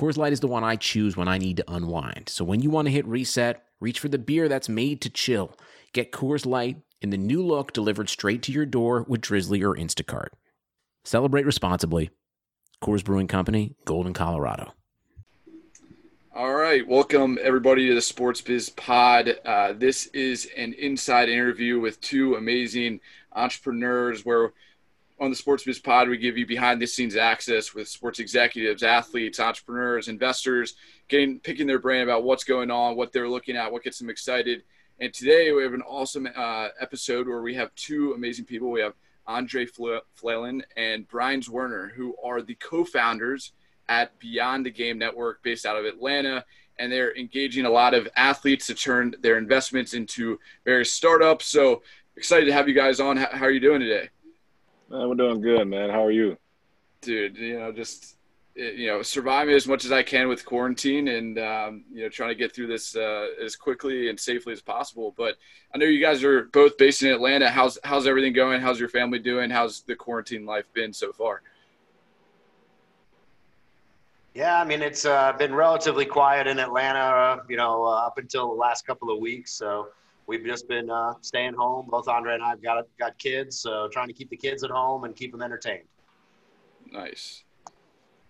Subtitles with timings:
[0.00, 2.30] Coors Light is the one I choose when I need to unwind.
[2.30, 5.54] So when you want to hit reset, reach for the beer that's made to chill.
[5.92, 9.76] Get Coors Light in the new look delivered straight to your door with Drizzly or
[9.76, 10.28] Instacart.
[11.04, 12.08] Celebrate responsibly.
[12.82, 14.72] Coors Brewing Company, Golden, Colorado.
[16.34, 19.38] All right, welcome everybody to the Sports Biz Pod.
[19.44, 23.00] Uh, this is an inside interview with two amazing
[23.34, 24.54] entrepreneurs where
[25.20, 28.82] on the Sports Biz Pod, we give you behind the scenes access with sports executives,
[28.82, 30.74] athletes, entrepreneurs, investors,
[31.08, 34.08] getting picking their brain about what's going on, what they're looking at, what gets them
[34.08, 34.62] excited.
[34.98, 38.70] And today we have an awesome uh, episode where we have two amazing people.
[38.70, 38.94] We have
[39.26, 43.52] Andre Fluellen and Brian Zwirner, who are the co-founders
[43.90, 46.44] at Beyond the Game Network, based out of Atlanta.
[46.78, 51.44] And they're engaging a lot of athletes to turn their investments into various startups.
[51.44, 51.82] So
[52.16, 53.18] excited to have you guys on.
[53.18, 54.08] How are you doing today?
[54.90, 55.88] Man, we're doing good, man.
[55.88, 56.36] How are you?
[57.00, 58.16] Dude, you know, just
[58.56, 62.30] you know, surviving as much as I can with quarantine, and um, you know, trying
[62.30, 65.14] to get through this uh, as quickly and safely as possible.
[65.16, 65.36] But
[65.72, 67.48] I know you guys are both based in Atlanta.
[67.48, 68.60] How's how's everything going?
[68.60, 69.48] How's your family doing?
[69.48, 71.42] How's the quarantine life been so far?
[74.34, 78.18] Yeah, I mean, it's uh, been relatively quiet in Atlanta, uh, you know, uh, up
[78.18, 79.52] until the last couple of weeks.
[79.52, 79.88] So
[80.30, 81.88] we've just been uh, staying home.
[81.90, 84.70] Both Andre and I have got got kids, so trying to keep the kids at
[84.70, 85.88] home and keep them entertained.
[86.90, 87.42] Nice.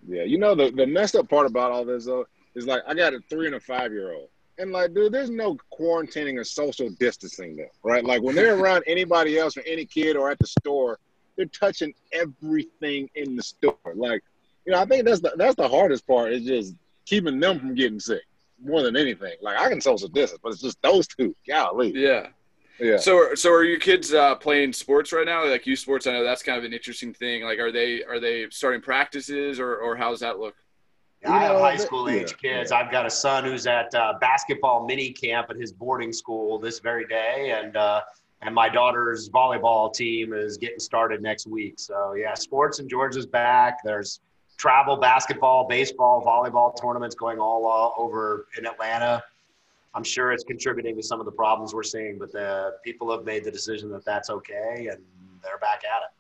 [0.09, 2.95] Yeah, you know the the messed up part about all this though is like I
[2.95, 6.45] got a three and a five year old, and like, dude, there's no quarantining or
[6.45, 8.05] social distancing them, right?
[8.05, 10.99] Like when they're around anybody else or any kid or at the store,
[11.37, 13.77] they're touching everything in the store.
[13.95, 14.23] Like,
[14.65, 16.75] you know, I think that's the that's the hardest part is just
[17.05, 18.23] keeping them from getting sick
[18.63, 19.35] more than anything.
[19.41, 21.35] Like I can social distance, but it's just those two.
[21.49, 21.93] Golly.
[21.95, 22.29] Yeah.
[22.79, 22.97] Yeah.
[22.97, 25.47] So, so are your kids uh, playing sports right now?
[25.47, 26.07] Like youth sports?
[26.07, 27.45] I know that's kind of an interesting thing.
[27.45, 30.55] Like, are they are they starting practices, or or how's that look?
[31.23, 32.73] Yeah, I have high school age kids.
[32.73, 36.81] I've got a son who's at uh, basketball mini camp at his boarding school this
[36.81, 38.01] very day, and uh,
[38.41, 41.75] and my daughter's volleyball team is getting started next week.
[41.77, 43.79] So yeah, sports in Georgia's back.
[43.85, 44.21] There's
[44.61, 49.25] travel basketball, baseball, volleyball tournaments going all uh, over in Atlanta.
[49.95, 53.25] I'm sure it's contributing to some of the problems we're seeing, but the people have
[53.25, 55.03] made the decision that that's okay, and
[55.43, 56.13] they're back at it.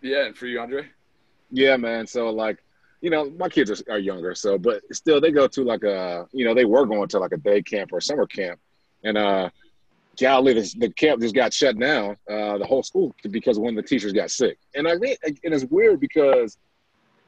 [0.00, 0.88] Yeah, and for you, Andre.
[1.50, 2.06] Yeah, man.
[2.06, 2.64] So like,
[3.02, 6.26] you know, my kids are, are younger, so but still, they go to like a,
[6.32, 8.58] you know, they were going to like a day camp or a summer camp,
[9.04, 9.50] and uh,
[10.20, 13.82] golly, the, the camp just got shut down, uh, the whole school, because one of
[13.82, 14.58] the teachers got sick.
[14.74, 16.58] And I think, and it's weird because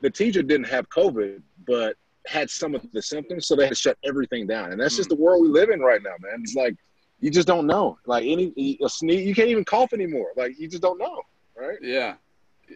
[0.01, 3.75] the teacher didn't have COVID, but had some of the symptoms, so they had to
[3.75, 4.73] shut everything down.
[4.73, 4.99] And that's mm.
[4.99, 6.41] just the world we live in right now, man.
[6.43, 6.77] It's like
[7.21, 7.99] you just don't know.
[8.07, 10.29] Like any a sneeze, you can't even cough anymore.
[10.37, 11.23] Like you just don't know,
[11.57, 11.79] right?
[11.81, 12.15] Yeah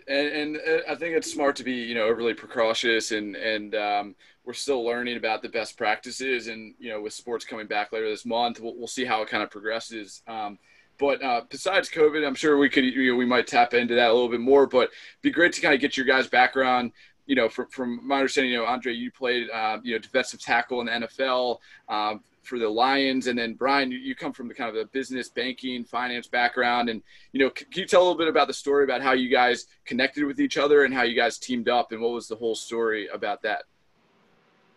[0.09, 3.75] and, and uh, I think it's smart to be, you know, overly precautious and, and
[3.75, 4.15] um,
[4.47, 8.09] we're still learning about the best practices and, you know, with sports coming back later
[8.09, 10.23] this month, we'll, we'll see how it kind of progresses.
[10.29, 10.59] Um,
[10.99, 14.09] but uh, besides COVID, I'm sure we could, you know, we might tap into that
[14.09, 14.91] a little bit more, but
[15.21, 16.93] be great to kind of get your guys' background,
[17.27, 20.41] you know, from, from my understanding, you know, Andre, you played, uh, you know, defensive
[20.41, 21.59] tackle in the NFL,
[21.89, 24.87] um, for the Lions, and then Brian, you, you come from the kind of a
[24.87, 27.03] business, banking, finance background, and
[27.33, 29.29] you know, can, can you tell a little bit about the story about how you
[29.29, 32.37] guys connected with each other and how you guys teamed up, and what was the
[32.37, 33.65] whole story about that?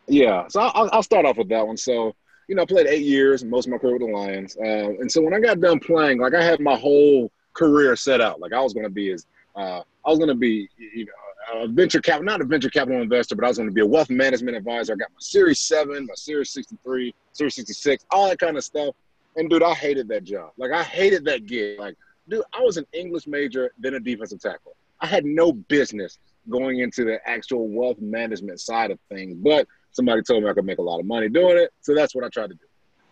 [0.09, 1.77] Yeah, so I'll, I'll start off with that one.
[1.77, 2.15] So
[2.47, 5.11] you know, I played eight years, most of my career with the Lions, uh, and
[5.11, 8.39] so when I got done playing, like I had my whole career set out.
[8.39, 9.25] Like I was going to be as
[9.55, 13.01] uh, I was going to be, you know, a venture capital, not a venture capital
[13.01, 14.93] investor, but I was going to be a wealth management advisor.
[14.93, 18.95] I got my Series 7, my Series 63, Series 66, all that kind of stuff.
[19.35, 20.51] And dude, I hated that job.
[20.57, 21.79] Like, I hated that gig.
[21.79, 21.95] Like,
[22.27, 24.75] dude, I was an English major, then a defensive tackle.
[25.01, 26.17] I had no business
[26.49, 30.65] going into the actual wealth management side of things, but somebody told me I could
[30.65, 31.71] make a lot of money doing it.
[31.81, 32.65] So that's what I tried to do.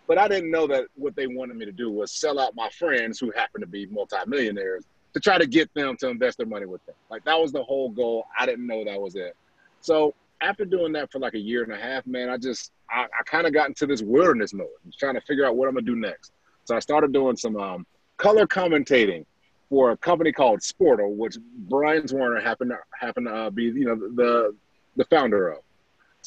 [0.08, 2.70] But I didn't know that what they wanted me to do was sell out my
[2.70, 6.66] friends who happened to be multimillionaires to try to get them to invest their money
[6.66, 6.96] with them.
[7.10, 8.26] Like that was the whole goal.
[8.38, 9.36] I didn't know that was it.
[9.82, 13.04] So after doing that for like a year and a half, man, I just I,
[13.04, 14.68] I kind of got into this wilderness mode.
[14.68, 16.32] I was trying to figure out what I'm gonna do next.
[16.66, 17.86] So I started doing some um,
[18.18, 19.26] color commentating
[19.70, 21.38] for a company called Sportle, which
[21.68, 24.56] Brian Warner happened to happen to uh, be you know the
[24.96, 25.60] the founder of.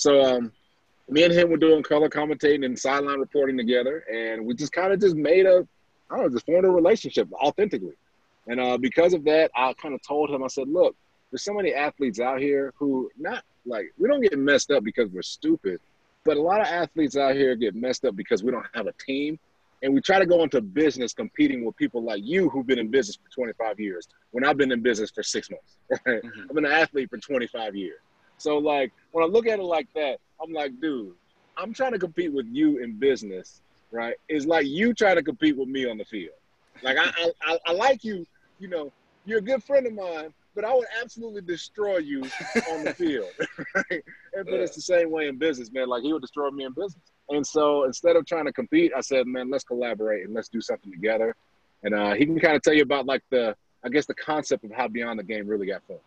[0.00, 0.50] So um,
[1.10, 4.94] me and him were doing color commentating and sideline reporting together, and we just kind
[4.94, 5.68] of just made a,
[6.10, 7.92] I don't know, just formed a relationship authentically.
[8.46, 10.96] And uh, because of that, I kind of told him, I said, look,
[11.30, 15.10] there's so many athletes out here who not like we don't get messed up because
[15.10, 15.80] we're stupid,
[16.24, 18.92] but a lot of athletes out here get messed up because we don't have a
[18.92, 19.38] team.
[19.82, 22.90] And we try to go into business competing with people like you who've been in
[22.90, 25.76] business for 25 years when I've been in business for six months.
[26.06, 26.22] Right?
[26.24, 26.40] Mm-hmm.
[26.48, 28.00] I've been an athlete for 25 years.
[28.40, 31.14] So like when I look at it like that, I'm like, dude,
[31.56, 33.60] I'm trying to compete with you in business,
[33.90, 34.14] right?
[34.28, 36.34] It's like you trying to compete with me on the field.
[36.82, 38.26] Like I, I, I like you,
[38.58, 38.90] you know,
[39.26, 42.22] you're a good friend of mine, but I would absolutely destroy you
[42.70, 43.28] on the field.
[43.74, 44.02] Right?
[44.34, 45.88] And, but it's the same way in business, man.
[45.88, 47.02] Like he would destroy me in business.
[47.28, 50.60] And so instead of trying to compete, I said, man, let's collaborate and let's do
[50.60, 51.36] something together.
[51.82, 53.54] And uh, he can kind of tell you about like the,
[53.84, 56.02] I guess the concept of how Beyond the Game really got formed.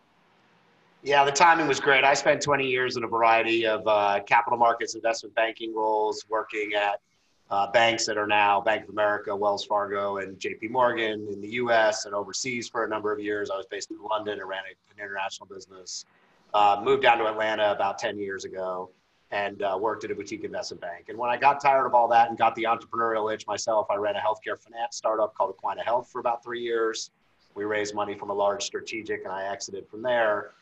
[1.04, 2.02] Yeah, the timing was great.
[2.02, 6.72] I spent 20 years in a variety of uh, capital markets, investment banking roles, working
[6.72, 7.02] at
[7.50, 11.48] uh, banks that are now Bank of America, Wells Fargo, and JP Morgan in the
[11.48, 13.50] US and overseas for a number of years.
[13.50, 16.06] I was based in London and ran an international business.
[16.54, 18.88] Uh, moved down to Atlanta about 10 years ago
[19.30, 21.10] and uh, worked at a boutique investment bank.
[21.10, 23.96] And when I got tired of all that and got the entrepreneurial itch myself, I
[23.96, 27.10] ran a healthcare finance startup called Aquina Health for about three years.
[27.54, 30.52] We raised money from a large strategic and I exited from there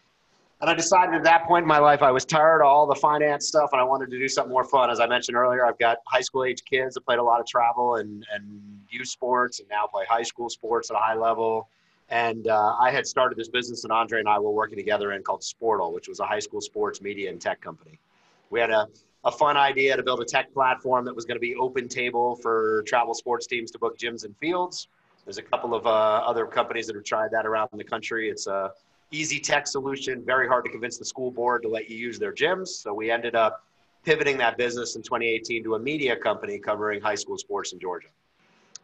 [0.62, 2.94] and I decided at that point in my life, I was tired of all the
[2.94, 4.90] finance stuff and I wanted to do something more fun.
[4.90, 7.46] As I mentioned earlier, I've got high school age kids that played a lot of
[7.46, 11.68] travel and, and youth sports and now play high school sports at a high level.
[12.10, 15.22] And uh, I had started this business, and Andre and I were working together in
[15.22, 17.98] called Sportle, which was a high school sports media and tech company.
[18.50, 18.86] We had a,
[19.24, 22.36] a fun idea to build a tech platform that was going to be open table
[22.36, 24.86] for travel sports teams to book gyms and fields.
[25.24, 28.28] There's a couple of uh, other companies that have tried that around the country.
[28.28, 28.72] It's a
[29.12, 32.32] easy tech solution, very hard to convince the school board to let you use their
[32.32, 32.68] gyms.
[32.68, 33.64] So we ended up
[34.04, 38.08] pivoting that business in 2018 to a media company covering high school sports in Georgia.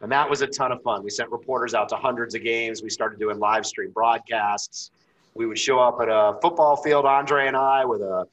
[0.01, 1.03] And that was a ton of fun.
[1.03, 2.81] We sent reporters out to hundreds of games.
[2.81, 4.91] We started doing live stream broadcasts.
[5.33, 8.25] We would show up at a football field, Andre and I, with a,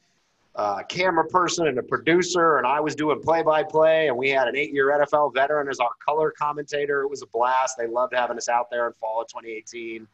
[0.55, 4.07] a camera person and a producer, and I was doing play by play.
[4.07, 7.01] And we had an eight year NFL veteran as our color commentator.
[7.01, 7.75] It was a blast.
[7.77, 10.07] They loved having us out there in fall of 2018.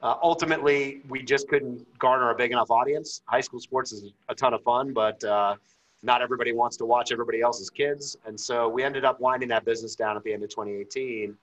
[0.00, 3.22] Uh, ultimately, we just couldn't garner a big enough audience.
[3.26, 5.56] High school sports is a ton of fun, but uh,
[6.02, 8.16] not everybody wants to watch everybody else's kids.
[8.24, 11.36] And so we ended up winding that business down at the end of 2018.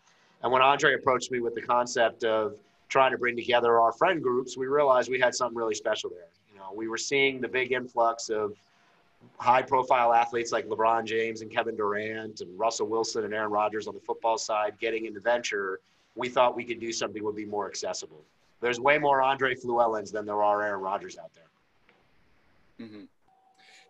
[0.44, 2.56] And when Andre approached me with the concept of
[2.88, 6.28] trying to bring together our friend groups, we realized we had something really special there.
[6.54, 8.54] You know, we were seeing the big influx of
[9.38, 13.88] high profile athletes like LeBron James and Kevin Durant and Russell Wilson and Aaron Rodgers
[13.88, 15.82] on the football side getting into venture.
[16.16, 18.24] We thought we could do something would be more accessible
[18.62, 22.88] there's way more Andre Fluellens than there are Aaron Rodgers out there.
[22.88, 23.04] Mm-hmm.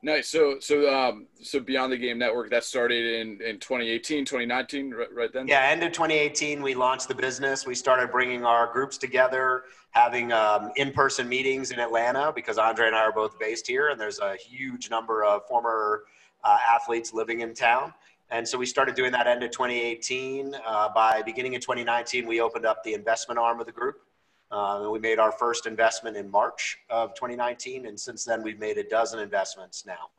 [0.06, 0.30] Nice.
[0.30, 5.08] So, so, um, so Beyond the Game Network that started in, in 2018, 2019, right,
[5.12, 5.48] right then?
[5.48, 7.66] Yeah, end of 2018, we launched the business.
[7.66, 12.96] We started bringing our groups together, having um, in-person meetings in Atlanta because Andre and
[12.96, 16.04] I are both based here, and there's a huge number of former
[16.44, 17.92] uh, athletes living in town.
[18.30, 20.56] And so we started doing that end of 2018.
[20.66, 23.96] Uh, by beginning of 2019, we opened up the investment arm of the group.
[24.51, 28.77] Uh, we made our first investment in March of 2019, and since then we've made
[28.77, 30.09] a dozen investments now.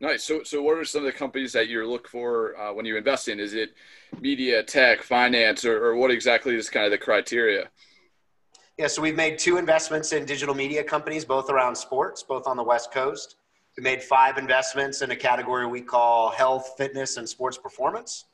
[0.00, 0.24] Nice.
[0.24, 2.96] So, so what are some of the companies that you look for uh, when you
[2.96, 3.38] invest in?
[3.38, 3.74] Is it
[4.20, 7.68] media, tech, finance, or, or what exactly is kind of the criteria?
[8.78, 12.56] Yeah, so we've made two investments in digital media companies, both around sports, both on
[12.56, 13.36] the West Coast.
[13.76, 18.24] We made five investments in a category we call health, fitness, and sports performance.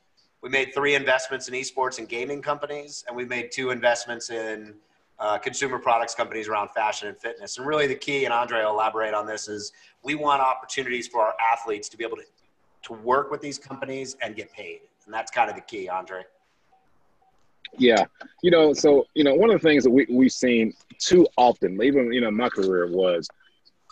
[0.41, 4.75] We made three investments in esports and gaming companies, and we made two investments in
[5.21, 7.59] uh, consumer products companies around fashion and fitness.
[7.59, 9.73] And really, the key, and Andre will elaborate on this, is
[10.03, 12.25] we want opportunities for our athletes to be able to,
[12.85, 14.81] to work with these companies and get paid.
[15.05, 16.23] And that's kind of the key, Andre.
[17.77, 18.05] Yeah.
[18.43, 21.83] You know, so, you know, one of the things that we, we've seen too often,
[21.83, 23.29] even, you know, my career was,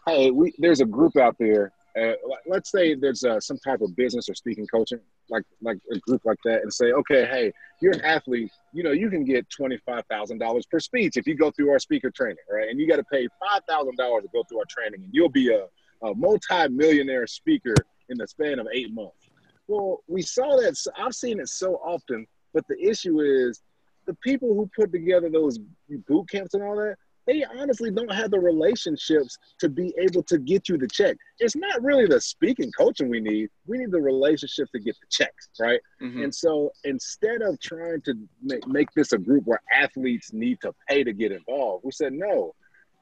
[0.06, 2.12] hey, we, there's a group out there uh,
[2.46, 6.22] let's say there's uh, some type of business or speaking coaching, like like a group
[6.24, 9.78] like that, and say, okay, hey, you're an athlete, you know, you can get twenty
[9.86, 12.68] five thousand dollars per speech if you go through our speaker training, right?
[12.68, 15.28] And you got to pay five thousand dollars to go through our training, and you'll
[15.28, 15.66] be a,
[16.06, 17.74] a multi-millionaire speaker
[18.08, 19.28] in the span of eight months.
[19.68, 20.76] Well, we saw that.
[20.96, 23.62] I've seen it so often, but the issue is
[24.06, 25.58] the people who put together those
[26.06, 30.38] boot camps and all that they honestly don't have the relationships to be able to
[30.38, 31.16] get you the check.
[31.38, 33.48] It's not really the speaking coaching we need.
[33.66, 35.80] We need the relationship to get the checks, right?
[36.00, 36.24] Mm-hmm.
[36.24, 40.72] And so instead of trying to make, make this a group where athletes need to
[40.88, 42.54] pay to get involved, we said, no,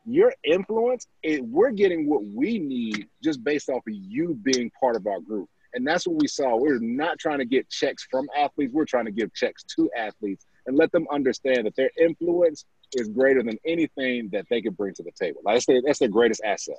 [0.07, 4.97] your influence, it, we're getting what we need just based off of you being part
[4.97, 5.49] of our group.
[5.75, 6.57] And that's what we saw.
[6.57, 8.73] We're not trying to get checks from athletes.
[8.73, 13.09] We're trying to give checks to athletes and let them understand that their influence is
[13.09, 15.41] greater than anything that they can bring to the table.
[15.45, 16.77] Like that's their, that's their greatest asset.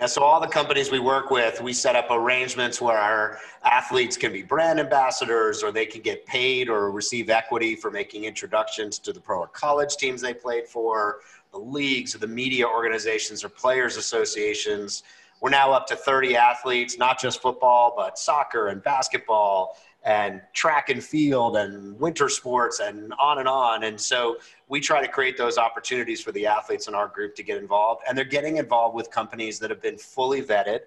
[0.00, 4.16] And so, all the companies we work with, we set up arrangements where our athletes
[4.16, 8.98] can be brand ambassadors or they can get paid or receive equity for making introductions
[9.00, 11.20] to the pro or college teams they played for,
[11.52, 15.02] the leagues or the media organizations or players associations.
[15.42, 20.88] We're now up to 30 athletes, not just football, but soccer and basketball and track
[20.88, 23.84] and field and winter sports and on and on.
[23.84, 24.38] And so
[24.68, 28.02] we try to create those opportunities for the athletes in our group to get involved.
[28.08, 30.80] And they're getting involved with companies that have been fully vetted.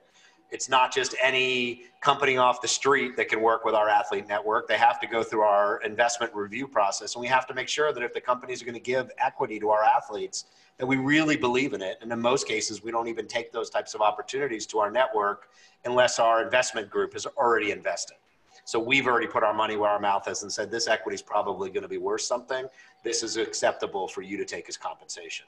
[0.49, 4.67] It's not just any company off the street that can work with our athlete network.
[4.67, 7.15] They have to go through our investment review process.
[7.15, 9.59] And we have to make sure that if the companies are going to give equity
[9.59, 10.45] to our athletes,
[10.77, 11.97] that we really believe in it.
[12.01, 15.49] And in most cases, we don't even take those types of opportunities to our network
[15.85, 18.17] unless our investment group is already invested.
[18.65, 21.21] So we've already put our money where our mouth is and said this equity is
[21.21, 22.65] probably going to be worth something.
[23.03, 25.45] This is acceptable for you to take as compensation.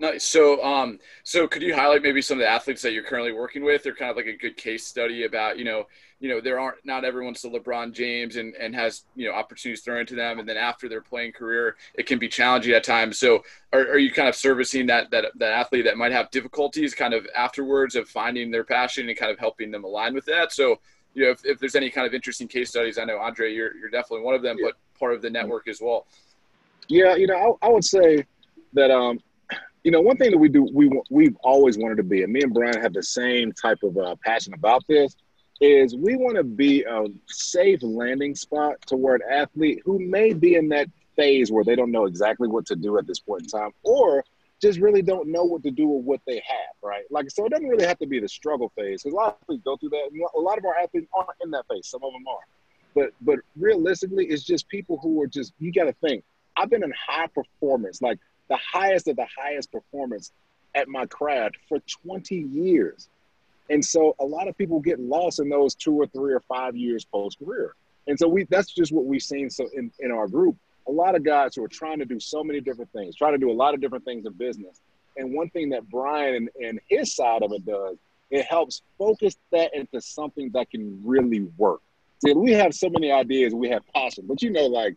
[0.00, 0.24] Nice.
[0.24, 3.64] So, um, so could you highlight maybe some of the athletes that you're currently working
[3.64, 3.82] with?
[3.82, 5.86] They're kind of like a good case study about, you know,
[6.20, 9.82] you know, there aren't not everyone's the LeBron James and and has you know opportunities
[9.82, 13.18] thrown into them, and then after their playing career, it can be challenging at times.
[13.18, 16.92] So, are, are you kind of servicing that that that athlete that might have difficulties,
[16.92, 20.52] kind of afterwards of finding their passion and kind of helping them align with that?
[20.52, 20.80] So,
[21.18, 23.76] you know, if, if there's any kind of interesting case studies, I know Andre, you're
[23.76, 24.68] you're definitely one of them, yeah.
[24.68, 26.06] but part of the network as well.
[26.86, 28.24] Yeah, you know, I, I would say
[28.74, 29.18] that um,
[29.82, 32.42] you know, one thing that we do, we we've always wanted to be, and me
[32.42, 35.16] and Brian have the same type of uh, passion about this,
[35.60, 40.54] is we want to be a safe landing spot toward an athlete who may be
[40.54, 43.48] in that phase where they don't know exactly what to do at this point in
[43.48, 44.24] time, or
[44.60, 47.04] just really don't know what to do with what they have, right?
[47.10, 49.36] Like, so it doesn't really have to be the struggle phase because a lot of
[49.42, 50.10] athletes go through that.
[50.36, 51.86] A lot of our athletes aren't in that phase.
[51.86, 52.44] Some of them are,
[52.94, 55.52] but but realistically, it's just people who are just.
[55.58, 56.24] You got to think.
[56.56, 60.32] I've been in high performance, like the highest of the highest performance
[60.74, 63.08] at my craft for 20 years.
[63.70, 66.74] And so a lot of people get lost in those two or three or five
[66.74, 67.74] years post career.
[68.06, 70.56] And so we that's just what we've seen so in, in our group.
[70.88, 73.38] A lot of guys who are trying to do so many different things, trying to
[73.38, 74.80] do a lot of different things in business.
[75.16, 77.96] And one thing that Brian and, and his side of it does,
[78.30, 81.80] it helps focus that into something that can really work.
[82.24, 84.96] See, we have so many ideas, we have passion, but you know, like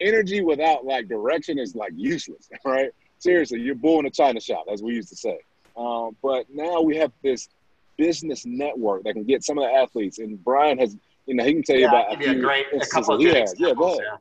[0.00, 2.90] energy without like direction is like useless, right?
[3.18, 5.38] Seriously, you're bull in a china shop, as we used to say.
[5.76, 7.48] Um, but now we have this
[7.96, 11.52] business network that can get some of the athletes, and Brian has, you know, he
[11.52, 14.00] can tell you yeah, about a, a great, a couple of yeah, yeah, go ahead.
[14.04, 14.16] Yeah.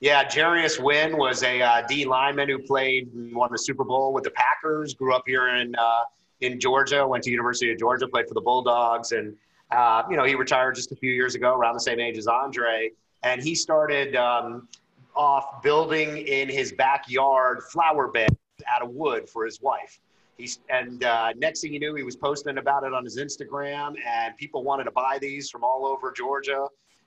[0.00, 4.12] Yeah, Jarius Wynn was a uh, D lineman who played, and won the Super Bowl
[4.12, 4.94] with the Packers.
[4.94, 6.02] Grew up here in uh,
[6.40, 7.06] in Georgia.
[7.06, 8.06] Went to University of Georgia.
[8.06, 9.36] Played for the Bulldogs, and
[9.72, 12.28] uh, you know he retired just a few years ago, around the same age as
[12.28, 12.90] Andre.
[13.24, 14.68] And he started um,
[15.16, 18.36] off building in his backyard flower bed
[18.68, 19.98] out of wood for his wife.
[20.36, 23.94] He's, and uh, next thing you knew, he was posting about it on his Instagram,
[24.06, 26.66] and people wanted to buy these from all over Georgia.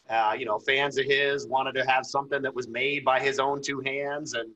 [0.09, 3.39] Uh, you know, fans of his wanted to have something that was made by his
[3.39, 4.49] own two hands, and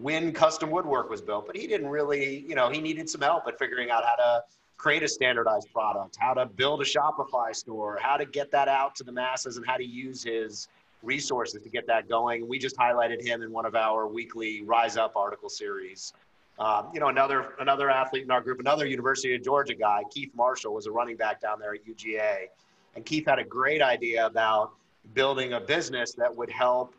[0.00, 1.46] when custom woodwork was built.
[1.46, 4.44] But he didn't really, you know, he needed some help at figuring out how to
[4.76, 8.94] create a standardized product, how to build a Shopify store, how to get that out
[8.96, 10.68] to the masses, and how to use his
[11.02, 12.48] resources to get that going.
[12.48, 16.12] We just highlighted him in one of our weekly Rise Up article series.
[16.58, 20.30] Um, you know, another another athlete in our group, another University of Georgia guy, Keith
[20.34, 22.46] Marshall, was a running back down there at UGA,
[22.94, 24.72] and Keith had a great idea about
[25.12, 26.94] building a business that would help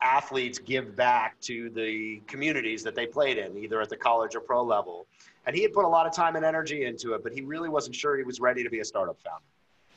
[0.00, 4.40] athletes give back to the communities that they played in, either at the college or
[4.40, 5.06] pro level.
[5.46, 7.68] And he had put a lot of time and energy into it, but he really
[7.68, 9.44] wasn't sure he was ready to be a startup founder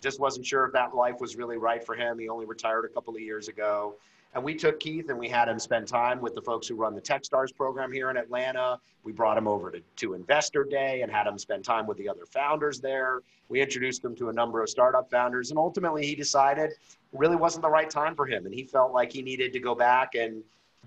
[0.03, 2.19] just wasn't sure if that life was really right for him.
[2.19, 3.95] He only retired a couple of years ago.
[4.35, 6.93] And we took Keith and we had him spend time with the folks who run
[6.93, 8.79] the Techstars program here in Atlanta.
[9.03, 12.09] We brought him over to, to Investor Day and had him spend time with the
[12.09, 13.21] other founders there.
[13.47, 15.51] We introduced him to a number of startup founders.
[15.51, 16.71] And ultimately, he decided
[17.13, 18.45] really wasn't the right time for him.
[18.45, 20.43] And he felt like he needed to go back and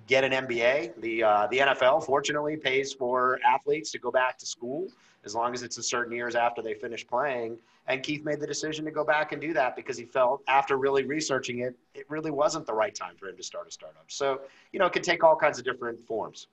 [0.07, 1.01] get an MBA.
[1.01, 4.89] The, uh, the NFL, fortunately, pays for athletes to go back to school
[5.25, 7.59] as long as it's a certain years after they finish playing.
[7.89, 10.77] And Keith made the decision to go back and do that because he felt after
[10.77, 14.05] really researching it, it really wasn't the right time for him to start a startup.
[14.09, 14.41] So,
[14.73, 16.49] you know, it could take all kinds of different forms.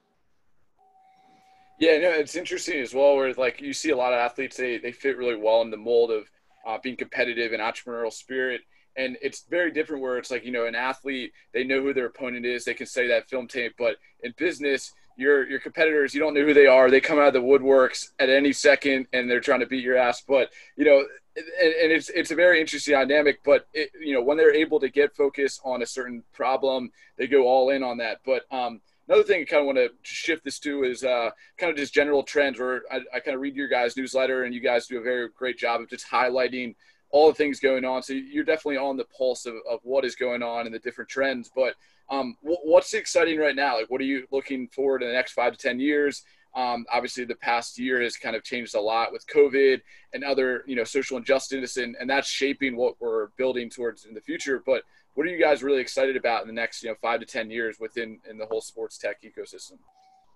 [1.79, 3.15] Yeah, no, it's interesting as well.
[3.15, 5.77] Where like you see a lot of athletes, they they fit really well in the
[5.77, 6.29] mold of
[6.65, 8.61] uh, being competitive and entrepreneurial spirit.
[8.95, 12.07] And it's very different where it's like you know an athlete, they know who their
[12.07, 13.73] opponent is, they can say that film tape.
[13.77, 16.89] But in business, your your competitors, you don't know who they are.
[16.89, 19.97] They come out of the woodworks at any second, and they're trying to beat your
[19.97, 20.23] ass.
[20.27, 23.43] But you know, and, and it's it's a very interesting dynamic.
[23.43, 27.27] But it, you know, when they're able to get focus on a certain problem, they
[27.27, 28.19] go all in on that.
[28.25, 31.71] But um, another thing I kind of want to shift this to is uh, kind
[31.71, 32.59] of just general trends.
[32.59, 35.29] Where I, I kind of read your guys' newsletter, and you guys do a very
[35.35, 36.75] great job of just highlighting
[37.13, 38.01] all the things going on.
[38.01, 41.11] So you're definitely on the pulse of, of what is going on and the different
[41.11, 41.51] trends.
[41.55, 41.75] But
[42.09, 43.77] um, what's exciting right now?
[43.77, 46.23] Like, what are you looking forward in the next five to ten years?
[46.55, 49.81] Um, obviously, the past year has kind of changed a lot with COVID
[50.13, 54.15] and other, you know, social injustice, and, and that's shaping what we're building towards in
[54.15, 54.63] the future.
[54.65, 54.81] But
[55.13, 57.51] what are you guys really excited about in the next, you know, five to ten
[57.51, 59.77] years within in the whole sports tech ecosystem?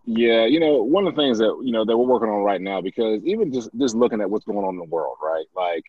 [0.05, 2.61] Yeah, you know, one of the things that you know that we're working on right
[2.61, 5.45] now, because even just just looking at what's going on in the world, right?
[5.55, 5.83] Like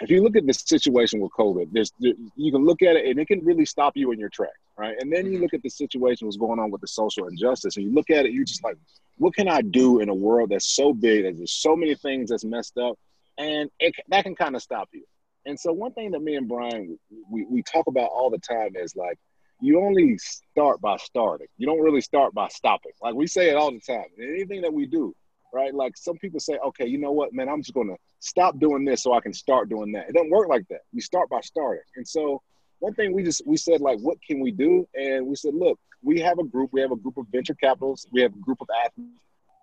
[0.00, 3.06] if you look at the situation with COVID, there's there, you can look at it
[3.06, 4.96] and it can really stop you in your track, right?
[5.00, 5.42] And then you mm-hmm.
[5.42, 8.26] look at the situation what's going on with the social injustice, and you look at
[8.26, 8.76] it, you're just like,
[9.16, 12.30] what can I do in a world that's so big that there's so many things
[12.30, 12.98] that's messed up,
[13.38, 15.04] and it, that can kind of stop you.
[15.46, 16.98] And so one thing that me and Brian
[17.30, 19.18] we, we talk about all the time is like
[19.60, 21.46] you only start by starting.
[21.58, 22.92] You don't really start by stopping.
[23.02, 24.06] Like we say it all the time.
[24.18, 25.14] Anything that we do,
[25.52, 25.74] right?
[25.74, 29.02] Like some people say, okay, you know what, man, I'm just gonna stop doing this
[29.02, 30.08] so I can start doing that.
[30.08, 30.80] It doesn't work like that.
[30.92, 31.82] You start by starting.
[31.96, 32.42] And so
[32.78, 34.86] one thing we just we said like, what can we do?
[34.94, 36.70] And we said, look, we have a group.
[36.72, 38.06] We have a group of venture capitalists.
[38.10, 39.10] We have a group of athletes.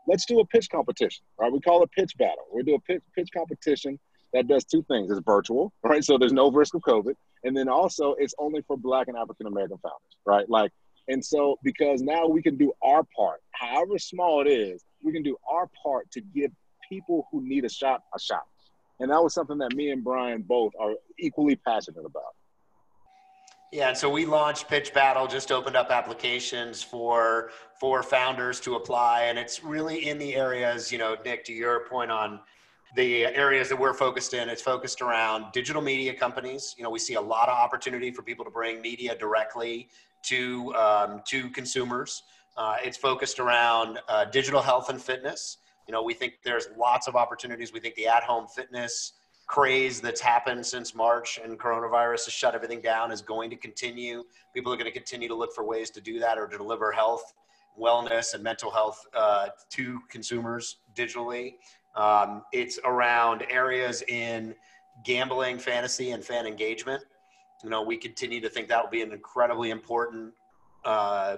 [0.07, 1.23] Let's do a pitch competition.
[1.39, 1.51] Right?
[1.51, 2.45] We call it pitch battle.
[2.53, 3.99] We do a pitch pitch competition
[4.33, 5.09] that does two things.
[5.09, 6.03] It's virtual, right?
[6.03, 7.13] So there's no risk of COVID,
[7.43, 10.49] and then also it's only for Black and African American founders, right?
[10.49, 10.71] Like,
[11.07, 15.23] and so because now we can do our part, however small it is, we can
[15.23, 16.51] do our part to give
[16.89, 18.43] people who need a shot a shot.
[18.99, 22.33] And that was something that me and Brian both are equally passionate about.
[23.71, 28.75] Yeah, and so we launched Pitch Battle, just opened up applications for for founders to
[28.75, 32.39] apply, and it's really in the areas, you know, Nick, to your point on
[32.95, 36.73] the areas that we're focused in, it's focused around digital media companies.
[36.77, 39.89] You know, we see a lot of opportunity for people to bring media directly
[40.23, 42.23] to um, to consumers.
[42.57, 45.57] Uh, it's focused around uh, digital health and fitness.
[45.87, 47.71] You know, we think there's lots of opportunities.
[47.71, 49.13] We think the at-home fitness
[49.45, 54.23] craze that's happened since March and coronavirus has shut everything down is going to continue.
[54.53, 56.91] People are going to continue to look for ways to do that or to deliver
[56.91, 57.33] health,
[57.79, 61.53] wellness, and mental health uh, to consumers digitally.
[61.95, 64.53] Um, it's around areas in
[65.05, 67.03] gambling, fantasy, and fan engagement.
[67.63, 70.33] You know, we continue to think that will be an incredibly important
[70.83, 71.37] uh,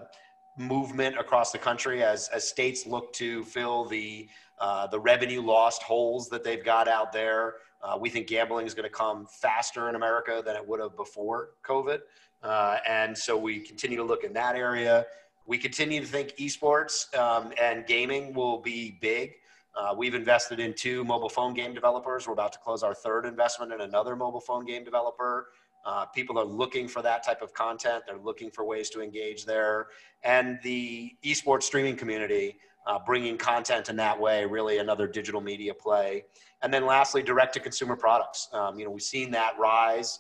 [0.60, 4.28] movement across the country as, as states look to fill the,
[4.60, 7.56] uh, the revenue lost holes that they've got out there.
[7.82, 10.96] Uh, we think gambling is going to come faster in America than it would have
[10.98, 12.00] before COVID.
[12.44, 15.06] Uh, and so we continue to look in that area.
[15.46, 19.36] We continue to think esports um, and gaming will be big.
[19.76, 22.28] Uh, we've invested in two mobile phone game developers.
[22.28, 25.48] We're about to close our third investment in another mobile phone game developer.
[25.90, 28.04] Uh, people are looking for that type of content.
[28.06, 29.88] They're looking for ways to engage there.
[30.24, 35.74] And the esports streaming community, uh, bringing content in that way, really another digital media
[35.74, 36.26] play.
[36.62, 38.50] And then lastly, direct to consumer products.
[38.54, 40.20] Um, you know, we've seen that rise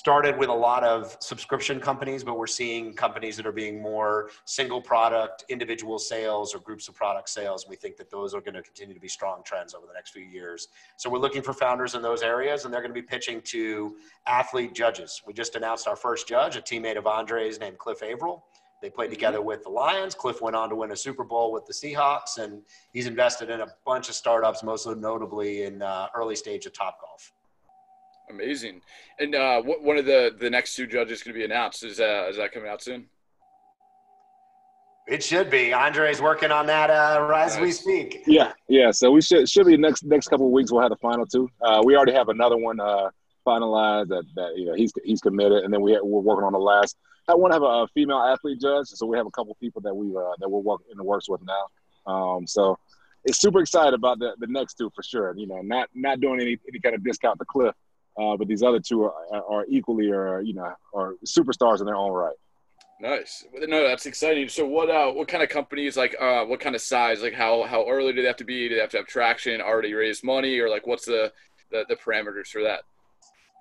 [0.00, 4.30] started with a lot of subscription companies, but we're seeing companies that are being more
[4.46, 7.66] single product, individual sales, or groups of product sales.
[7.68, 10.12] We think that those are going to continue to be strong trends over the next
[10.12, 10.68] few years.
[10.96, 13.96] So we're looking for founders in those areas, and they're going to be pitching to
[14.26, 15.20] athlete judges.
[15.26, 18.46] We just announced our first judge, a teammate of Andre's named Cliff Avril.
[18.80, 20.14] They played together with the Lions.
[20.14, 22.62] Cliff went on to win a Super Bowl with the Seahawks, and
[22.94, 27.02] he's invested in a bunch of startups, most notably in uh, early stage of Top
[27.02, 27.34] Golf.
[28.30, 28.80] Amazing.
[29.18, 32.00] And uh, what, one of the the next two judges going to be announced is
[32.00, 33.06] uh, is that coming out soon?
[35.08, 35.72] It should be.
[35.72, 37.60] Andre's working on that uh, as nice.
[37.60, 38.22] we speak.
[38.28, 38.92] Yeah, yeah.
[38.92, 40.70] So we should should be next next couple of weeks.
[40.70, 41.50] We'll have the final two.
[41.60, 43.10] Uh, we already have another one uh,
[43.44, 46.58] finalized that that you know he's he's committed, and then we we're working on the
[46.58, 46.96] last.
[47.28, 49.94] I want to have a, female athlete judge, so we have a couple people that
[49.94, 52.12] we uh, that we're working in the works with now.
[52.12, 52.78] Um, so
[53.24, 55.34] it's super excited about the, the next two for sure.
[55.36, 57.74] You know, not not doing any any kind of discount to Cliff
[58.20, 61.96] uh, but these other two are, are equally or you know are superstars in their
[61.96, 62.36] own right.
[63.00, 63.46] Nice.
[63.54, 64.48] No, that's exciting.
[64.50, 67.22] So, what uh, what kind of companies like uh, what kind of size?
[67.22, 68.68] Like, how how early do they have to be?
[68.68, 69.62] Do they have to have traction?
[69.62, 71.32] Already raised money, or like what's the
[71.70, 72.80] the, the parameters for that?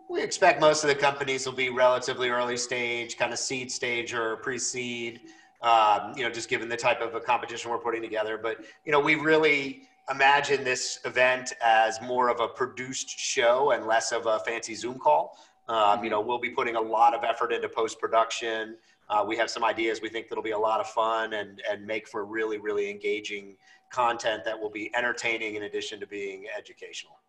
[0.10, 4.14] We expect most of the companies will be relatively early stage, kind of seed stage
[4.14, 5.22] or pre-seed.
[5.62, 8.38] Um, you know, just given the type of a competition we're putting together.
[8.38, 13.86] But you know, we really imagine this event as more of a produced show and
[13.86, 15.38] less of a fancy Zoom call.
[15.68, 18.76] Um, you know, we'll be putting a lot of effort into post production.
[19.10, 21.86] Uh, we have some ideas we think that'll be a lot of fun and, and
[21.86, 23.56] make for really, really engaging
[23.92, 27.20] content that will be entertaining in addition to being educational.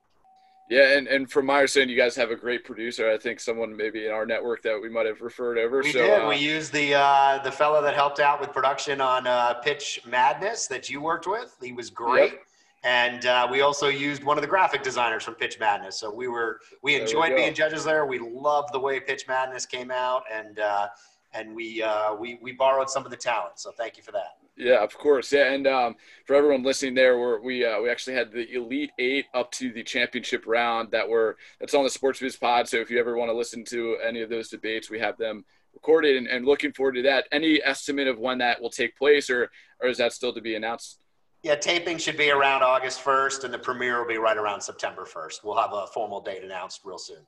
[0.70, 3.10] Yeah, and, and from my understanding, you guys have a great producer.
[3.10, 5.82] I think someone maybe in our network that we might have referred over.
[5.82, 6.22] We so, did.
[6.22, 10.00] Uh, we used the uh, the fellow that helped out with production on uh, Pitch
[10.06, 11.56] Madness that you worked with.
[11.60, 12.32] He was great.
[12.34, 12.42] Yep.
[12.82, 15.98] And uh, we also used one of the graphic designers from Pitch Madness.
[15.98, 18.06] So we were we enjoyed we being judges there.
[18.06, 20.88] We loved the way Pitch Madness came out, and uh,
[21.34, 23.58] and we uh, we we borrowed some of the talent.
[23.58, 24.38] So thank you for that.
[24.56, 25.32] Yeah, of course.
[25.32, 28.92] Yeah, and um, for everyone listening, there we're, we uh, we actually had the elite
[28.98, 32.68] eight up to the championship round that were that's on the Sports Biz Pod.
[32.68, 35.44] So if you ever want to listen to any of those debates, we have them
[35.74, 37.26] recorded and, and looking forward to that.
[37.30, 40.56] Any estimate of when that will take place, or or is that still to be
[40.56, 40.98] announced?
[41.42, 45.07] Yeah, taping should be around August 1st, and the premiere will be right around September
[45.07, 45.42] 1st.
[45.42, 47.24] We'll have a formal date announced real soon.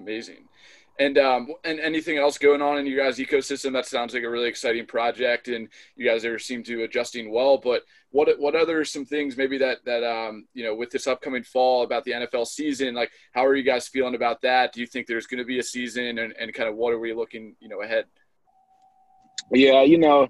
[0.00, 0.48] Amazing.
[0.98, 3.72] And um, and anything else going on in your guys' ecosystem?
[3.72, 7.56] That sounds like a really exciting project, and you guys are seem to adjusting well.
[7.56, 11.42] But what what other some things maybe that that um, you know with this upcoming
[11.42, 12.94] fall about the NFL season?
[12.94, 14.74] Like, how are you guys feeling about that?
[14.74, 16.98] Do you think there's going to be a season, and, and kind of what are
[16.98, 18.04] we looking you know ahead?
[19.52, 20.28] Yeah, you know,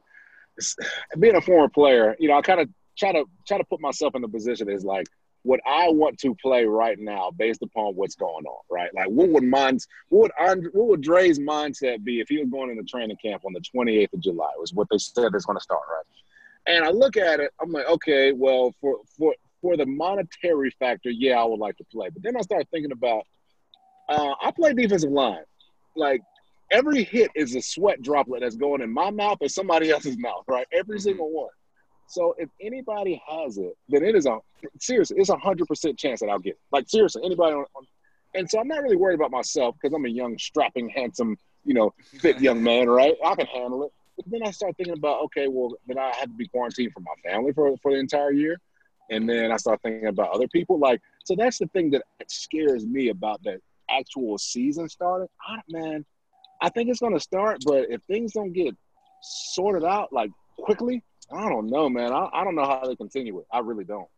[1.19, 2.69] being a former player, you know, I kind of
[3.01, 5.07] try to try to put myself in the position is like
[5.43, 8.91] what I want to play right now based upon what's going on, right?
[8.95, 12.49] Like what would mine's what would Andre, what would Dre's mindset be if he was
[12.51, 15.57] going into training camp on the 28th of July was what they said is going
[15.57, 16.05] to start, right?
[16.67, 21.11] And I look at it, I'm like, okay, well, for for for the monetary factor,
[21.11, 22.11] yeah, I would like to play.
[22.11, 23.25] But then I start thinking about
[24.09, 25.45] uh, I play defensive line.
[25.97, 26.21] Like
[26.71, 30.45] every hit is a sweat droplet that's going in my mouth or somebody else's mouth,
[30.47, 30.67] right?
[30.71, 31.03] Every mm-hmm.
[31.03, 31.51] single one.
[32.11, 34.39] So if anybody has it, then it is a
[34.81, 36.61] seriously, it's a hundred percent chance that I'll get it.
[36.73, 37.87] Like seriously, anybody on, on
[38.35, 41.75] and so I'm not really worried about myself because I'm a young, strapping, handsome, you
[41.75, 43.15] know, fit young man, right?
[43.25, 43.93] I can handle it.
[44.17, 47.05] But then I start thinking about, okay, well, then I have to be quarantined from
[47.05, 48.61] my family for, for the entire year.
[49.09, 50.79] And then I start thinking about other people.
[50.79, 55.29] Like, so that's the thing that scares me about the actual season starting.
[55.49, 56.05] I, man,
[56.61, 58.77] I think it's going to start, but if things don't get
[59.23, 62.13] sorted out like quickly, I don't know, man.
[62.13, 63.47] I, I don't know how they continue it.
[63.53, 64.09] I really don't.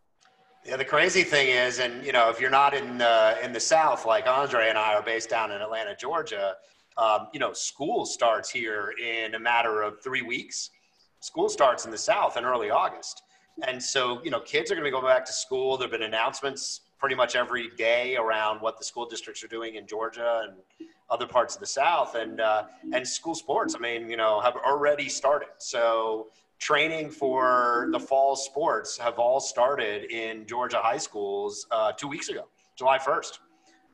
[0.64, 3.61] Yeah, the crazy thing is, and you know, if you're not in the in the
[3.61, 6.55] South, like Andre and I are based down in Atlanta, Georgia,
[6.96, 10.70] um, you know, school starts here in a matter of three weeks.
[11.18, 13.22] School starts in the South in early August,
[13.66, 15.77] and so you know, kids are going to be going back to school.
[15.77, 19.88] There've been announcements pretty much every day around what the school districts are doing in
[19.88, 23.75] Georgia and other parts of the South, and uh, and school sports.
[23.75, 25.48] I mean, you know, have already started.
[25.59, 26.29] So
[26.62, 32.29] training for the fall sports have all started in Georgia high schools uh, two weeks
[32.29, 32.46] ago,
[32.77, 33.40] July 1st.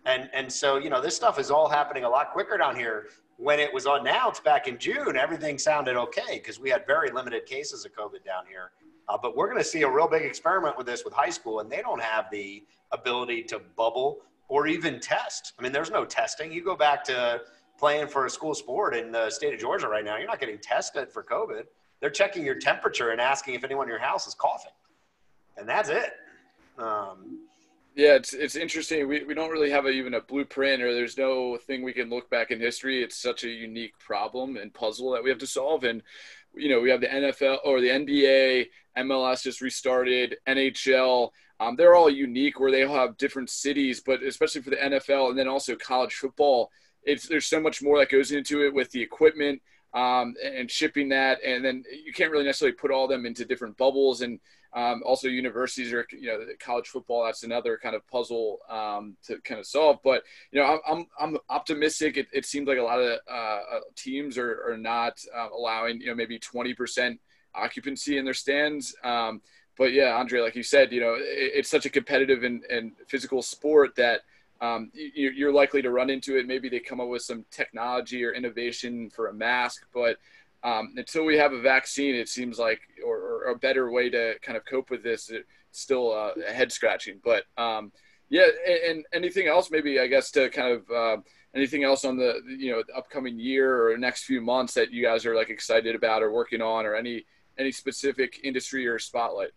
[0.04, 3.06] And, and so, you know, this stuff is all happening a lot quicker down here.
[3.38, 7.46] When it was announced back in June, everything sounded okay because we had very limited
[7.46, 8.72] cases of COVID down here.
[9.08, 11.60] Uh, but we're going to see a real big experiment with this with high school,
[11.60, 15.54] and they don't have the ability to bubble or even test.
[15.58, 16.52] I mean, there's no testing.
[16.52, 17.40] You go back to
[17.78, 20.58] playing for a school sport in the state of Georgia right now, you're not getting
[20.58, 21.62] tested for COVID
[22.00, 24.72] they're checking your temperature and asking if anyone in your house is coughing,
[25.56, 26.12] and that's it.
[26.78, 27.40] Um,
[27.98, 29.08] yeah, it's it's interesting.
[29.08, 32.08] We we don't really have a, even a blueprint, or there's no thing we can
[32.08, 33.02] look back in history.
[33.02, 35.82] It's such a unique problem and puzzle that we have to solve.
[35.82, 36.02] And
[36.54, 38.66] you know, we have the NFL or the NBA,
[38.98, 41.30] MLS just restarted, NHL.
[41.60, 45.30] Um, they're all unique where they all have different cities, but especially for the NFL
[45.30, 46.70] and then also college football,
[47.02, 49.60] it's there's so much more that goes into it with the equipment
[49.94, 51.42] um, and shipping that.
[51.44, 54.22] And then you can't really necessarily put all them into different bubbles.
[54.22, 54.40] And
[54.74, 57.24] um, also universities or you know college football.
[57.24, 59.98] That's another kind of puzzle um, to kind of solve.
[60.04, 62.16] But you know, I'm I'm, optimistic.
[62.16, 66.00] It, it seems like a lot of uh, uh teams are, are not uh, allowing
[66.00, 67.20] you know maybe 20 percent
[67.54, 68.94] occupancy in their stands.
[69.02, 69.40] Um,
[69.76, 72.92] but yeah, Andre, like you said, you know, it, it's such a competitive and, and
[73.06, 74.22] physical sport that
[74.60, 76.46] um, you, are likely to run into it.
[76.46, 80.16] Maybe they come up with some technology or innovation for a mask, but
[80.64, 84.34] um, until we have a vaccine, it seems like, or, or, a better way to
[84.42, 87.20] kind of cope with this, it's still uh, head scratching.
[87.24, 87.92] But um,
[88.28, 91.22] yeah, and, and, anything else, maybe I guess to kind of uh,
[91.54, 95.02] anything else on the you know the upcoming year or next few months that you
[95.02, 97.24] guys are like excited about or working on, or any
[97.56, 99.50] any specific industry or spotlight.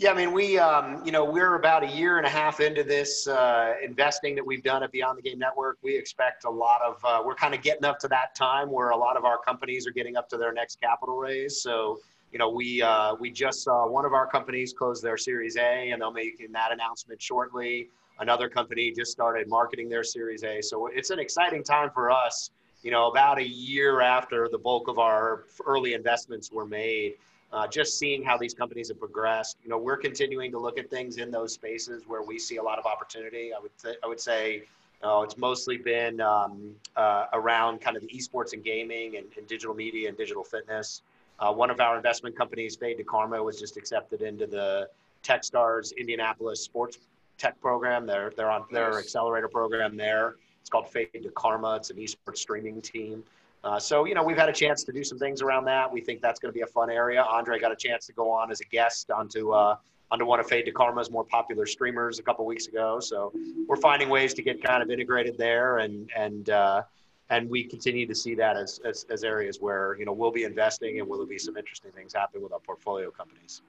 [0.00, 2.82] Yeah, I mean, we, um, you know, we're about a year and a half into
[2.82, 5.76] this uh, investing that we've done at Beyond the Game Network.
[5.82, 8.90] We expect a lot of, uh, we're kind of getting up to that time where
[8.90, 11.60] a lot of our companies are getting up to their next capital raise.
[11.60, 11.98] So,
[12.32, 15.90] you know, we uh, we just saw one of our companies close their Series A,
[15.90, 17.90] and they'll make that announcement shortly.
[18.20, 22.50] Another company just started marketing their Series A, so it's an exciting time for us
[22.82, 27.12] you know, about a year after the bulk of our early investments were made,
[27.52, 29.56] uh, just seeing how these companies have progressed.
[29.62, 32.62] You know, we're continuing to look at things in those spaces where we see a
[32.62, 33.52] lot of opportunity.
[33.54, 34.64] I would th- I would say.
[35.02, 39.46] Uh, it's mostly been um, uh, around kind of the esports and gaming and, and
[39.46, 41.00] digital media and digital fitness.
[41.38, 44.90] Uh, one of our investment companies, Fade to Karma, was just accepted into the
[45.24, 46.98] TechStars Indianapolis Sports
[47.38, 48.06] Tech program.
[48.06, 50.36] They're they're on their accelerator program there.
[50.60, 51.76] It's called Fade to Karma.
[51.76, 53.24] It's an esports streaming team.
[53.62, 55.92] Uh, so, you know, we've had a chance to do some things around that.
[55.92, 57.22] We think that's going to be a fun area.
[57.22, 59.76] Andre got a chance to go on as a guest onto uh,
[60.10, 63.00] onto one of Fade to Karma's more popular streamers a couple weeks ago.
[63.00, 63.32] So
[63.68, 66.82] we're finding ways to get kind of integrated there, and and uh,
[67.28, 70.44] and we continue to see that as, as as areas where you know we'll be
[70.44, 73.62] investing and will be some interesting things happening with our portfolio companies.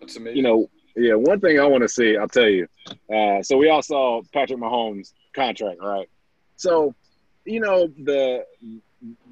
[0.00, 0.36] That's amazing.
[0.36, 1.14] You know, yeah.
[1.14, 2.66] One thing I want to see, I'll tell you.
[3.14, 6.08] Uh, so we all saw Patrick Mahomes' contract, right?
[6.56, 6.94] So
[7.44, 8.44] you know the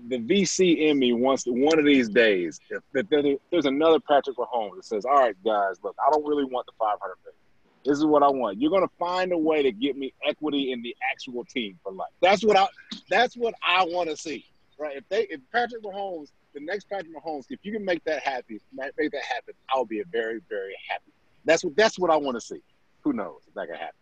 [0.08, 4.76] the VC in me wants one of these days if, if there's another Patrick Mahomes
[4.76, 7.38] that says, "All right, guys, look, I don't really want the 500 million.
[7.84, 8.60] This is what I want.
[8.60, 11.92] You're going to find a way to get me equity in the actual team for
[11.92, 12.08] life.
[12.20, 12.68] That's what I.
[13.08, 14.46] That's what I want to see,
[14.78, 14.96] right?
[14.96, 18.60] If they, if Patrick Mahomes, the next Patrick Mahomes, if you can make that happy,
[18.72, 21.12] make that happen, I'll be very, very happy.
[21.44, 21.76] That's what.
[21.76, 22.62] That's what I want to see.
[23.02, 23.94] Who knows if that can happen?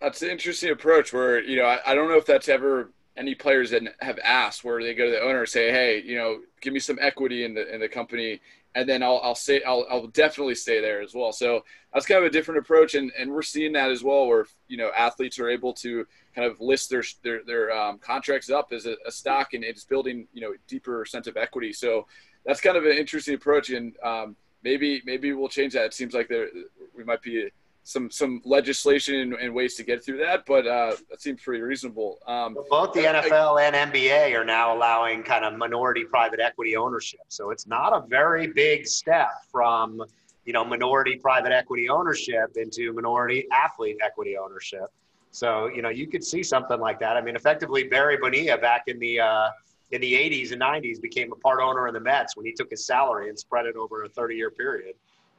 [0.00, 1.12] That's an interesting approach.
[1.12, 4.64] Where you know, I, I don't know if that's ever any players that have asked
[4.64, 7.44] where they go to the owner and say, "Hey, you know, give me some equity
[7.44, 8.40] in the in the company,
[8.74, 12.18] and then I'll I'll say I'll I'll definitely stay there as well." So that's kind
[12.18, 15.38] of a different approach, and and we're seeing that as well, where you know athletes
[15.38, 19.10] are able to kind of list their their their um, contracts up as a, a,
[19.10, 21.72] stock, and it's building you know deeper sense of equity.
[21.72, 22.06] So
[22.44, 25.86] that's kind of an interesting approach, and um, maybe maybe we'll change that.
[25.86, 26.48] It seems like there
[26.94, 27.48] we might be
[27.86, 31.62] some some legislation and, and, ways to get through that, but uh, that seems pretty
[31.62, 32.18] reasonable.
[32.26, 36.76] Um, both the NFL I, and NBA are now allowing kind of minority private equity
[36.76, 40.02] ownership, so it's not a very big step from
[40.44, 44.90] you know minority private equity ownership into minority athlete equity ownership.
[45.30, 47.16] So you know you could see something like that.
[47.16, 49.50] I mean, effectively Barry Bonilla back in the uh,
[49.92, 52.68] in the 80s and 90s became a part owner in the Mets when he took
[52.68, 54.96] his salary and spread it over a 30 year period.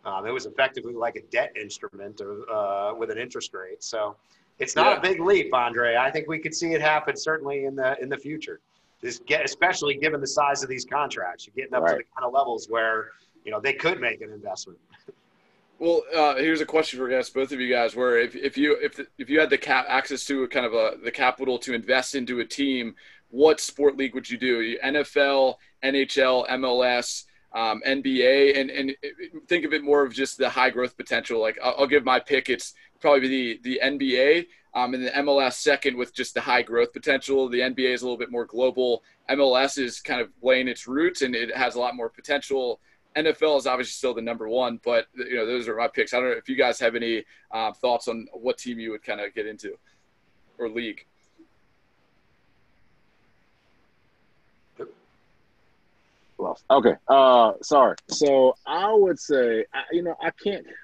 [0.07, 3.83] Um, it was effectively like a debt instrument uh, with an interest rate.
[3.83, 4.15] So
[4.57, 4.97] it's not yeah.
[4.97, 5.97] a big leap, Andre.
[5.97, 8.61] I think we could see it happen certainly in the in the future.
[9.01, 11.91] Just get, especially given the size of these contracts, you're getting up right.
[11.91, 13.11] to the kind of levels where
[13.43, 14.79] you know they could make an investment.
[15.79, 17.95] Well, uh, here's a question for guys, both of you guys.
[17.95, 20.73] Where if, if you if if you had the cap access to a kind of
[20.73, 22.95] a the capital to invest into a team,
[23.29, 24.77] what sport league would you do?
[24.79, 27.25] NFL, NHL, MLS,
[27.57, 28.95] um, NBA, and and
[29.47, 31.41] think of it more of just the high growth potential.
[31.41, 32.49] Like I'll, I'll give my pick.
[32.49, 36.93] It's probably the the NBA, um, and the MLS second with just the high growth
[36.93, 37.49] potential.
[37.49, 39.01] The NBA is a little bit more global.
[39.31, 42.79] MLS is kind of laying its roots, and it has a lot more potential.
[43.15, 46.13] NFL is obviously still the number one, but you know those are my picks.
[46.13, 49.03] I don't know if you guys have any uh, thoughts on what team you would
[49.03, 49.73] kind of get into
[50.59, 51.07] or league.
[56.47, 56.65] Lost.
[56.69, 56.95] Okay.
[57.07, 57.95] Uh, sorry.
[58.07, 60.65] So I would say, I, you know, I can't.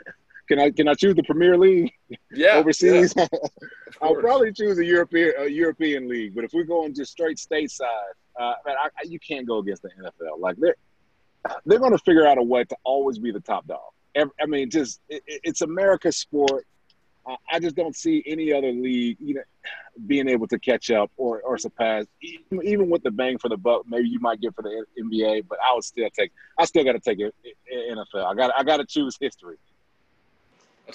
[0.49, 1.93] Can I can I choose the Premier League?
[2.29, 2.55] Yeah.
[2.55, 3.27] Overseas, yeah.
[4.01, 6.35] I'll probably choose a European a European league.
[6.35, 7.79] But if we're going just straight stateside,
[8.37, 10.39] uh, man, I, you can't go against the NFL.
[10.39, 10.75] Like they're
[11.65, 13.79] they're going to figure out a way to always be the top dog.
[14.17, 16.67] I mean, just it, it's America's sport.
[17.25, 19.41] I just don't see any other league, you know,
[20.07, 22.05] being able to catch up or, or surpass.
[22.21, 25.57] Even with the bang for the buck, maybe you might get for the NBA, but
[25.65, 26.31] I would still take.
[26.57, 27.33] I still got to take it
[27.71, 28.25] NFL.
[28.25, 28.51] I got.
[28.57, 29.57] I got to choose history.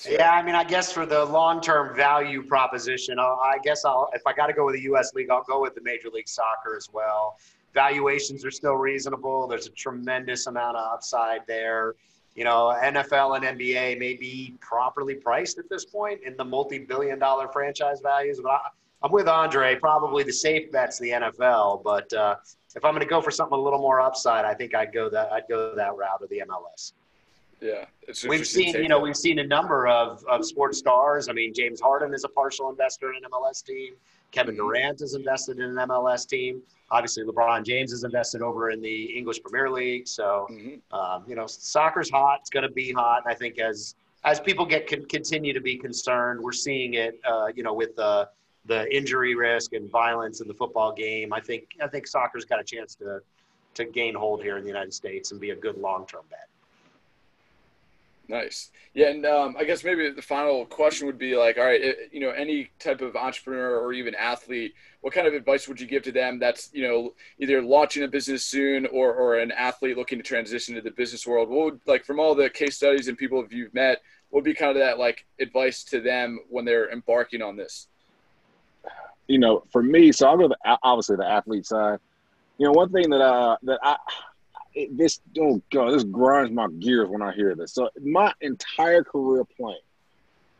[0.08, 4.10] Yeah, I mean, I guess for the long-term value proposition, I'll, I guess I'll.
[4.12, 5.14] If I got to go with the U.S.
[5.14, 7.38] league, I'll go with the Major League Soccer as well.
[7.72, 9.46] Valuations are still reasonable.
[9.46, 11.94] There's a tremendous amount of upside there
[12.38, 17.18] you know, NFL and NBA may be properly priced at this point in the multi-billion
[17.18, 18.38] dollar franchise values.
[18.40, 18.60] But I,
[19.02, 19.74] am with Andre.
[19.74, 21.82] Probably the safe bet's the NFL.
[21.82, 22.36] But uh,
[22.76, 25.10] if I'm going to go for something a little more upside, I think I'd go
[25.10, 26.92] that I'd go that route of the MLS.
[27.60, 27.86] Yeah,
[28.28, 31.28] we've seen you know we've seen a number of, of sports stars.
[31.28, 33.94] I mean, James Harden is a partial investor in an MLS team.
[34.30, 34.64] Kevin mm-hmm.
[34.64, 39.04] Durant is invested in an MLS team obviously LeBron James is invested over in the
[39.16, 40.08] English Premier League.
[40.08, 40.96] So, mm-hmm.
[40.96, 42.38] um, you know, soccer's hot.
[42.40, 43.22] It's going to be hot.
[43.24, 47.20] And I think as as people get con- continue to be concerned, we're seeing it.
[47.28, 48.28] Uh, you know, with the
[48.66, 51.32] the injury risk and violence in the football game.
[51.32, 53.20] I think I think soccer's got a chance to
[53.74, 56.48] to gain hold here in the United States and be a good long term bet.
[58.28, 58.70] Nice.
[58.92, 62.10] Yeah, and um, I guess maybe the final question would be like, all right, it,
[62.12, 65.86] you know, any type of entrepreneur or even athlete, what kind of advice would you
[65.86, 69.96] give to them that's you know either launching a business soon or or an athlete
[69.96, 71.48] looking to transition to the business world?
[71.48, 74.54] What would like from all the case studies and people you've met, what would be
[74.54, 77.88] kind of that like advice to them when they're embarking on this?
[79.26, 81.98] You know, for me, so I'll go the obviously the athlete side.
[82.58, 83.96] You know, one thing that uh that I
[84.74, 87.72] it, this oh god, this grinds my gears when I hear this.
[87.72, 89.80] So my entire career playing,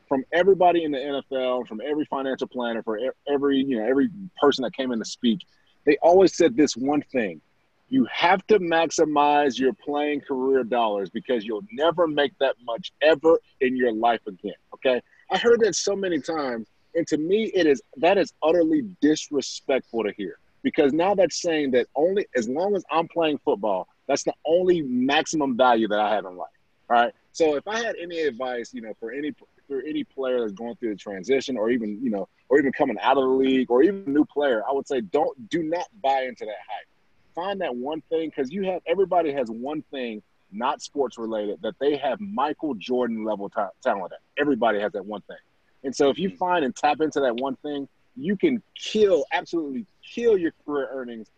[0.09, 4.09] from everybody in the NFL, from every financial planner, for every you know every
[4.41, 5.41] person that came in to speak,
[5.85, 7.41] they always said this one thing:
[7.89, 13.39] you have to maximize your playing career dollars because you'll never make that much ever
[13.61, 14.55] in your life again.
[14.75, 18.83] Okay, I heard that so many times, and to me, it is that is utterly
[19.01, 23.89] disrespectful to hear because now that's saying that only as long as I'm playing football,
[24.09, 26.49] that's the only maximum value that I have in life.
[26.91, 27.15] All right.
[27.33, 29.33] So if I had any advice, you know, for any
[29.69, 32.97] for any player that's going through the transition or even, you know, or even coming
[33.03, 35.87] out of the league or even a new player, I would say don't do not
[36.03, 36.87] buy into that hype.
[37.35, 41.75] Find that one thing because you have everybody has one thing not sports related that
[41.79, 43.51] they have Michael Jordan level
[43.83, 44.21] talent at.
[44.41, 45.37] Everybody has that one thing.
[45.85, 46.39] And so if you mm-hmm.
[46.39, 51.29] find and tap into that one thing, you can kill absolutely kill your career earnings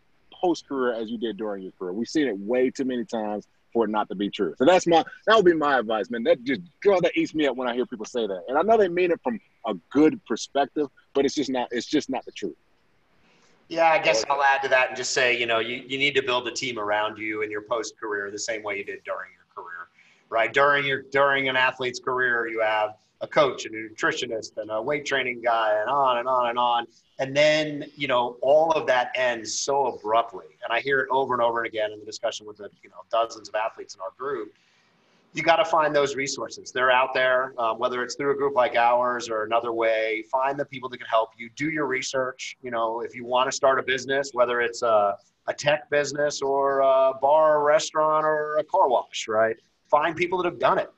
[0.41, 1.93] post career as you did during your career.
[1.93, 4.55] We've seen it way too many times for it not to be true.
[4.59, 6.23] So that's my that would be my advice, man.
[6.25, 8.45] That just girl that eats me up when I hear people say that.
[8.49, 11.87] And I know they mean it from a good perspective, but it's just not it's
[11.87, 12.57] just not the truth.
[13.69, 16.17] Yeah, I guess I'll add to that and just say, you know, you, you need
[16.17, 19.05] to build a team around you in your post career the same way you did
[19.05, 19.87] during your career.
[20.29, 20.53] Right?
[20.53, 24.81] During your during an athlete's career, you have a coach and a nutritionist and a
[24.81, 26.87] weight training guy and on and on and on.
[27.19, 30.47] And then you know all of that ends so abruptly.
[30.65, 32.91] And i hear it over and over and again in the discussion with the you
[32.91, 34.53] know dozens of athletes in our group.
[35.33, 36.73] You got to find those resources.
[36.73, 40.25] They're out there um, whether it's through a group like ours or another way.
[40.33, 41.51] Find the people that can help you.
[41.55, 42.57] Do your research.
[42.63, 46.41] You know if you want to start a business whether it's a, a tech business
[46.41, 49.57] or a bar or restaurant or a car wash right?
[49.91, 50.91] Find people that have done it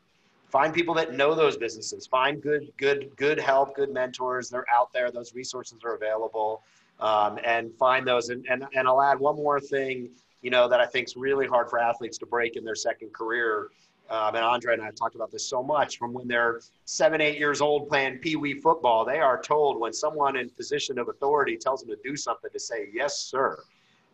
[0.53, 2.07] find people that know those businesses.
[2.07, 4.51] Find good good good help good mentors.
[4.51, 5.11] They're out there.
[5.11, 6.63] Those resources are available.
[7.01, 8.29] Um, and find those.
[8.29, 10.11] And, and and i'll add one more thing
[10.43, 13.13] you know that i think is really hard for athletes to break in their second
[13.13, 13.71] career.
[14.11, 17.21] Um, and andre and i have talked about this so much from when they're seven
[17.23, 19.07] eight years old playing pee-wee football.
[19.07, 22.61] They are told when someone in position of authority tells them to do something to
[22.61, 23.59] say yes sir.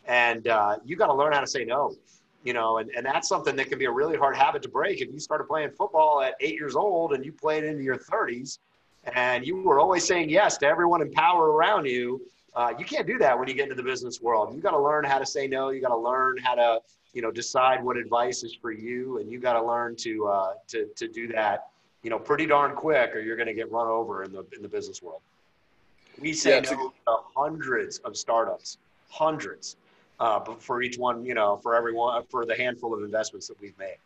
[0.07, 1.96] And uh, you got to learn how to say no
[2.44, 5.01] you know, and, and that's something that can be a really hard habit to break.
[5.01, 8.59] If you started playing football at eight years old and you played into your 30s
[9.14, 12.20] and you were always saying yes to everyone in power around you,
[12.55, 14.55] uh, you can't do that when you get into the business world.
[14.55, 15.70] You got to learn how to say no.
[15.70, 16.81] You got to learn how to,
[17.12, 20.53] you know, decide what advice is for you, and you got to learn to uh,
[20.68, 21.68] to to do that,
[22.03, 24.62] you know, pretty darn quick, or you're going to get run over in the in
[24.62, 25.20] the business world.
[26.20, 29.77] We say yeah, no to hundreds of startups, hundreds,
[30.20, 33.78] uh, for each one, you know, for everyone, for the handful of investments that we've
[33.78, 33.96] made.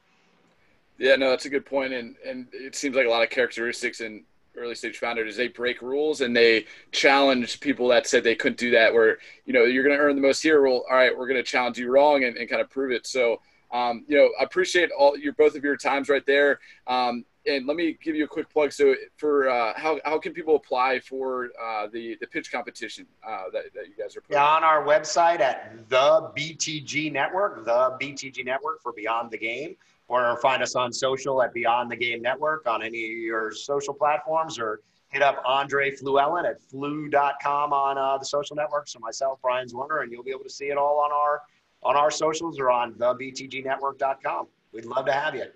[0.99, 4.01] Yeah, no, that's a good point, and and it seems like a lot of characteristics
[4.01, 4.25] in
[4.57, 8.59] early stage founders is they break rules and they challenge people that said they couldn't
[8.59, 8.93] do that.
[8.93, 10.63] Where you know you're going to earn the most here.
[10.63, 13.07] Well, all right, we're going to challenge you wrong and, and kind of prove it.
[13.07, 13.41] So,
[13.73, 16.61] um, you know, I appreciate all your both of your times right there.
[16.87, 18.73] Um, and let me give you a quick plug.
[18.73, 23.45] So, for uh, how, how can people apply for uh, the the pitch competition uh,
[23.53, 24.37] that, that you guys are putting?
[24.37, 29.77] Yeah, on our website at the BTG Network, the BTG Network for Beyond the Game,
[30.09, 33.95] or find us on social at Beyond the Game Network on any of your social
[33.95, 39.39] platforms, or hit up Andre Fluellen at flu.com on uh, the social networks, so myself,
[39.43, 41.43] Brian Zwerner, and you'll be able to see it all on our
[41.85, 44.47] on our socials or on thebtgnetwork.com.
[44.73, 45.47] We'd love to have you.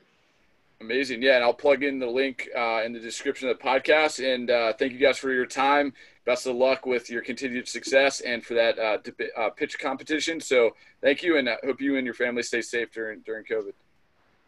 [0.80, 1.22] Amazing.
[1.22, 1.36] Yeah.
[1.36, 4.22] And I'll plug in the link uh, in the description of the podcast.
[4.24, 5.92] And uh, thank you guys for your time.
[6.24, 10.40] Best of luck with your continued success and for that uh, dip- uh, pitch competition.
[10.40, 11.38] So thank you.
[11.38, 13.72] And I hope you and your family stay safe during, during COVID.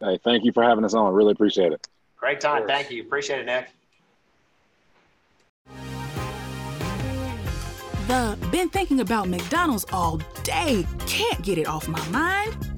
[0.01, 1.13] Hey, thank you for having us on.
[1.13, 1.87] Really appreciate it.
[2.15, 2.67] Great time.
[2.67, 3.01] Thank you.
[3.03, 3.69] Appreciate it, Nick.
[8.07, 10.85] The been thinking about McDonald's all day.
[11.05, 12.68] Can't get it off my mind.